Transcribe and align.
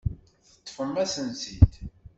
Teṭṭfem-asent-tt-id. 0.51 1.73